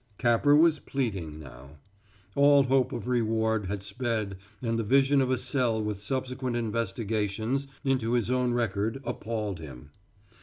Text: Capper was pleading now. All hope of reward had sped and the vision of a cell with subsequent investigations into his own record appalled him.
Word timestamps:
Capper 0.17 0.55
was 0.55 0.79
pleading 0.79 1.39
now. 1.39 1.77
All 2.33 2.63
hope 2.63 2.91
of 2.91 3.07
reward 3.07 3.67
had 3.67 3.83
sped 3.83 4.35
and 4.59 4.79
the 4.79 4.83
vision 4.83 5.21
of 5.21 5.29
a 5.29 5.37
cell 5.37 5.79
with 5.79 5.99
subsequent 5.99 6.55
investigations 6.55 7.67
into 7.83 8.13
his 8.13 8.31
own 8.31 8.51
record 8.53 8.99
appalled 9.05 9.59
him. 9.59 9.91